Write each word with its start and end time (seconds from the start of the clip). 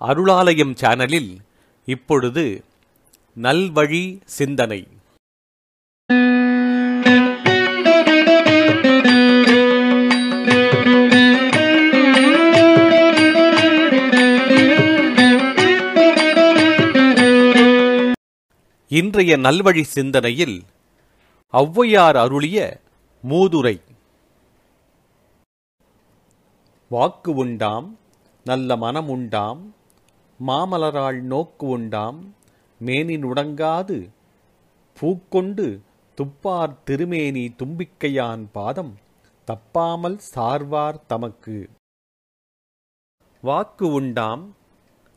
அருளாலயம் 0.00 0.74
சேனலில் 0.74 1.30
இப்பொழுது 1.84 2.64
நல்வழி 3.36 4.04
சிந்தனை. 4.24 4.86
இன்றைய 18.88 19.36
நல்வழி 19.36 19.82
சிந்தனையில் 19.82 20.62
ஔவையார் 21.52 22.16
அருளிய 22.16 22.58
மூதுரை. 23.28 23.76
வாக்கு 26.88 27.34
உண்டாம் 27.34 27.98
நல்ல 28.44 28.76
மனம் 28.76 29.08
உண்டாம் 29.08 29.60
மாமலராள் 30.46 31.20
நோக்கு 31.20 31.66
உண்டாம் 31.66 32.34
மேனினுடங்காது 32.84 34.08
பூக்கொண்டு 35.00 35.80
துப்பார் 36.14 36.82
திருமேனி 36.82 37.54
தும்பிக்கையான் 37.58 38.46
பாதம். 38.52 38.94
தப்பாமல் 39.46 40.18
சார்வார் 40.34 41.06
தமக்கு. 41.06 41.70
வாக்கு 43.42 43.92
உண்டாம். 43.92 44.54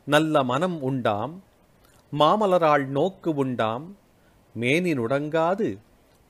நல்ல 0.06 0.44
மனம் 0.44 0.82
உண்டாம். 0.82 1.44
மாமலராள் 2.20 2.86
நோக்கு 2.86 3.34
உண்டாம். 3.34 3.96
மேனினுடங்காது 4.60 5.78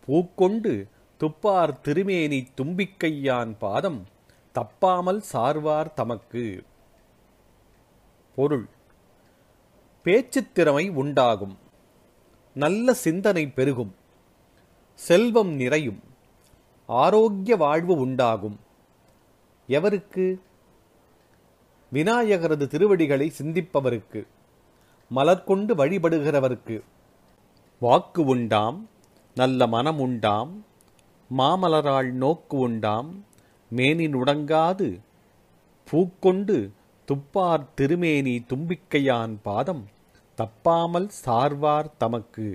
பூக்கொண்டு 0.05 0.87
துப்பார் 1.17 1.81
திருமேனி 1.81 2.47
தும்பிக்கையான் 2.61 3.57
பாதம். 3.57 4.05
தப்பாமல் 4.53 5.21
சார்வார் 5.33 5.93
தமக்கு. 5.93 6.63
பொருள். 8.35 8.67
பேச்சு 10.03 10.51
திறமை 10.51 10.89
உண்டாகும். 10.89 11.57
நல்ல 12.53 12.93
சிந்தனை 12.93 13.49
பெருகும். 13.49 13.95
செல்வம் 14.93 15.49
நிறையும். 15.49 15.99
ஆரோக்கிய 16.87 17.55
வாழ்வு 17.55 17.95
உண்டாகும். 17.95 18.59
எவருக்கு? 19.67 20.39
விநாயகரது 21.91 22.67
திருவடிகளை 22.67 23.33
சிந்திப்பவருக்கு. 23.37 24.27
மலர்கொண்டு 25.15 25.75
வழிபடுகிறவருக்கு. 25.75 26.81
வாக்கு 27.79 28.25
உண்டாம். 28.25 28.89
நல்ல 29.35 29.67
மனம் 29.67 29.99
உண்டாம். 29.99 30.65
மாமலரால் 31.37 32.11
நோக்கு 32.11 32.57
உண்டாம். 32.57 33.25
மேனின் 33.69 34.15
உடங்காது. 34.15 34.99
பூக்கொண்டு 35.85 36.71
துப்பார் 37.11 37.63
திருமேனி 37.75 38.33
தும்பிக்கையான் 38.49 39.33
பாதம் 39.43 39.81
தப்பாமல் 40.37 41.07
சார்வார் 41.25 41.89
தமக்கு. 41.97 42.45